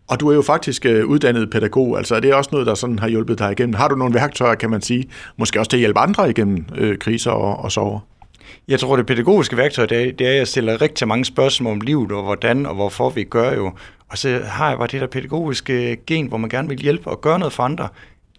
Og 0.09 0.21
du 0.21 0.29
er 0.29 0.35
jo 0.35 0.43
faktisk 0.43 0.87
øh, 0.87 1.07
uddannet 1.07 1.51
pædagog, 1.51 1.99
altså 1.99 2.15
er 2.15 2.21
det 2.21 2.35
også 2.35 2.51
noget, 2.53 2.67
der 2.67 2.75
sådan 2.75 2.99
har 2.99 3.09
hjulpet 3.09 3.39
dig 3.39 3.53
igennem? 3.53 3.75
Har 3.75 3.89
du 3.89 3.97
nogle 3.97 4.15
værktøjer, 4.15 4.55
kan 4.55 4.71
man 4.71 4.83
sige, 4.83 5.09
måske 5.37 5.59
også 5.59 5.71
til 5.71 5.77
at 5.77 5.81
hjælpe 5.81 6.01
andre 6.01 6.31
igennem 6.31 6.67
øh, 6.77 6.99
kriser 6.99 7.31
og, 7.31 7.65
og 7.65 7.73
sorger? 7.73 8.01
Jeg 8.69 8.81
tror, 8.81 8.97
det 8.97 9.07
pædagogiske 9.07 9.57
værktøj, 9.57 9.87
det 9.87 10.09
er, 10.09 10.13
det 10.13 10.27
er, 10.27 10.31
at 10.31 10.37
jeg 10.37 10.49
stiller 10.49 10.83
rigtig 10.83 11.09
mange 11.09 11.25
spørgsmål 11.25 11.73
om 11.73 11.81
livet, 11.81 12.13
og 12.13 12.23
hvordan 12.23 12.67
og 12.67 12.75
hvorfor 12.75 13.11
vi 13.11 13.25
gør 13.25 13.53
jo. 13.55 13.73
Og 14.09 14.19
så 14.19 14.41
har 14.45 14.69
jeg 14.69 14.79
bare 14.79 14.87
det 14.87 15.01
der 15.01 15.07
pædagogiske 15.07 15.97
gen, 16.07 16.27
hvor 16.27 16.37
man 16.37 16.51
gerne 16.51 16.69
vil 16.69 16.79
hjælpe 16.79 17.11
og 17.11 17.21
gøre 17.21 17.39
noget 17.39 17.53
for 17.53 17.63
andre. 17.63 17.89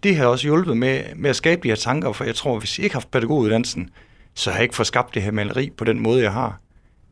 Det 0.04 0.16
har 0.16 0.26
også 0.26 0.46
hjulpet 0.46 0.76
med, 0.76 1.02
med 1.16 1.30
at 1.30 1.36
skabe 1.36 1.62
de 1.62 1.68
her 1.68 1.76
tanker, 1.76 2.12
for 2.12 2.24
jeg 2.24 2.34
tror, 2.34 2.58
hvis 2.58 2.78
jeg 2.78 2.84
ikke 2.84 2.94
har 2.94 3.00
haft 3.00 3.10
pædagoguddannelsen, 3.10 3.90
så 4.34 4.50
har 4.50 4.56
jeg 4.56 4.62
ikke 4.62 4.74
fået 4.74 4.86
skabt 4.86 5.14
det 5.14 5.22
her 5.22 5.30
maleri 5.30 5.70
på 5.70 5.84
den 5.84 6.00
måde, 6.00 6.22
jeg 6.22 6.32
har. 6.32 6.60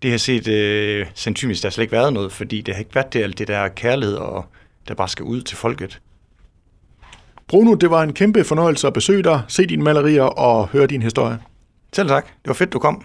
Det 0.03 0.11
har 0.11 0.19
set 0.19 0.49
øh, 0.49 1.07
sandsynligvis, 1.15 1.61
der 1.61 1.69
har 1.69 1.71
slet 1.71 1.83
ikke 1.83 1.93
været 1.93 2.13
noget, 2.13 2.33
fordi 2.33 2.61
det 2.61 2.75
har 2.75 2.79
ikke 2.79 2.95
været 2.95 3.13
det, 3.13 3.23
alt 3.23 3.39
det 3.39 3.49
der 3.49 3.69
kærlighed, 3.69 4.15
og 4.15 4.47
der 4.89 4.95
bare 4.95 5.09
skal 5.09 5.25
ud 5.25 5.43
til 5.43 5.57
folket. 5.57 6.01
Bruno, 7.49 7.75
det 7.75 7.91
var 7.91 8.03
en 8.03 8.13
kæmpe 8.13 8.45
fornøjelse 8.45 8.87
at 8.87 8.93
besøge 8.93 9.23
dig, 9.23 9.43
se 9.49 9.67
dine 9.67 9.83
malerier 9.83 10.23
og 10.23 10.69
høre 10.69 10.87
din 10.87 11.03
historie. 11.03 11.39
Selv 11.93 12.09
tak. 12.09 12.27
Det 12.27 12.49
var 12.49 12.55
fedt, 12.55 12.73
du 12.73 12.79
kom. 12.79 13.05